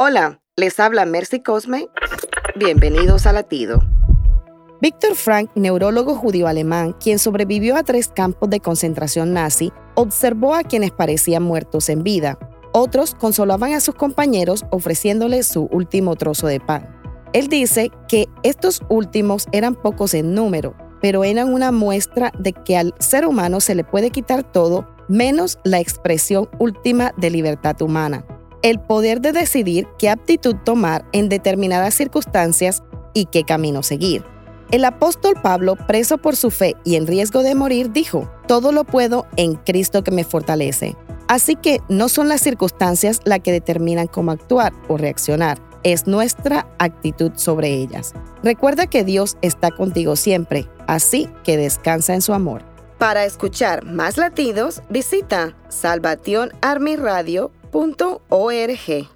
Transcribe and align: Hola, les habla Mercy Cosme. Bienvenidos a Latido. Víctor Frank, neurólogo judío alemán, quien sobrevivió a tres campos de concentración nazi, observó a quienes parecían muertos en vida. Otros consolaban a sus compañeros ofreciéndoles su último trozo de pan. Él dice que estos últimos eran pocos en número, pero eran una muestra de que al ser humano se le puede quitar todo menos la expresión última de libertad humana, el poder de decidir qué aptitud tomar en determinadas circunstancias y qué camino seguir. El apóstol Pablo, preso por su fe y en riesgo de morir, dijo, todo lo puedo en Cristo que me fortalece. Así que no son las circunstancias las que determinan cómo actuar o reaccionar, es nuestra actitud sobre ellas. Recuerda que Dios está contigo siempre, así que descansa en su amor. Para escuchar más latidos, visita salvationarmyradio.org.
Hola, 0.00 0.40
les 0.56 0.80
habla 0.80 1.04
Mercy 1.04 1.40
Cosme. 1.40 1.88
Bienvenidos 2.56 3.26
a 3.26 3.32
Latido. 3.32 3.80
Víctor 4.80 5.14
Frank, 5.14 5.50
neurólogo 5.54 6.16
judío 6.16 6.48
alemán, 6.48 6.96
quien 6.98 7.20
sobrevivió 7.20 7.76
a 7.76 7.84
tres 7.84 8.08
campos 8.08 8.50
de 8.50 8.58
concentración 8.58 9.32
nazi, 9.32 9.72
observó 9.94 10.56
a 10.56 10.64
quienes 10.64 10.90
parecían 10.90 11.44
muertos 11.44 11.88
en 11.88 12.02
vida. 12.02 12.38
Otros 12.72 13.14
consolaban 13.14 13.72
a 13.72 13.78
sus 13.78 13.94
compañeros 13.94 14.64
ofreciéndoles 14.70 15.46
su 15.46 15.68
último 15.70 16.16
trozo 16.16 16.48
de 16.48 16.58
pan. 16.58 16.88
Él 17.32 17.46
dice 17.46 17.92
que 18.08 18.26
estos 18.42 18.82
últimos 18.88 19.46
eran 19.52 19.76
pocos 19.76 20.14
en 20.14 20.34
número, 20.34 20.74
pero 21.00 21.22
eran 21.22 21.52
una 21.52 21.70
muestra 21.70 22.32
de 22.36 22.52
que 22.52 22.76
al 22.76 22.94
ser 22.98 23.26
humano 23.26 23.60
se 23.60 23.76
le 23.76 23.84
puede 23.84 24.10
quitar 24.10 24.42
todo 24.42 24.88
menos 25.06 25.60
la 25.62 25.78
expresión 25.78 26.48
última 26.58 27.12
de 27.16 27.30
libertad 27.30 27.80
humana, 27.80 28.24
el 28.64 28.80
poder 28.80 29.20
de 29.20 29.32
decidir 29.32 29.86
qué 29.98 30.08
aptitud 30.08 30.56
tomar 30.64 31.04
en 31.12 31.28
determinadas 31.28 31.94
circunstancias 31.94 32.82
y 33.12 33.26
qué 33.26 33.44
camino 33.44 33.82
seguir. 33.82 34.24
El 34.70 34.86
apóstol 34.86 35.34
Pablo, 35.40 35.76
preso 35.76 36.16
por 36.16 36.34
su 36.34 36.50
fe 36.50 36.74
y 36.82 36.96
en 36.96 37.06
riesgo 37.06 37.42
de 37.42 37.54
morir, 37.54 37.92
dijo, 37.92 38.28
todo 38.48 38.72
lo 38.72 38.84
puedo 38.84 39.26
en 39.36 39.56
Cristo 39.56 40.02
que 40.02 40.10
me 40.10 40.24
fortalece. 40.24 40.96
Así 41.28 41.56
que 41.56 41.80
no 41.90 42.08
son 42.08 42.28
las 42.28 42.40
circunstancias 42.40 43.20
las 43.26 43.40
que 43.40 43.52
determinan 43.52 44.06
cómo 44.06 44.32
actuar 44.32 44.72
o 44.88 44.96
reaccionar, 44.96 45.58
es 45.82 46.06
nuestra 46.06 46.66
actitud 46.78 47.32
sobre 47.36 47.68
ellas. 47.68 48.14
Recuerda 48.42 48.86
que 48.86 49.04
Dios 49.04 49.36
está 49.42 49.72
contigo 49.72 50.16
siempre, 50.16 50.66
así 50.86 51.28
que 51.44 51.58
descansa 51.58 52.14
en 52.14 52.22
su 52.22 52.32
amor. 52.32 52.64
Para 52.96 53.26
escuchar 53.26 53.84
más 53.84 54.16
latidos, 54.16 54.80
visita 54.88 55.54
salvationarmyradio.org. 57.74 59.08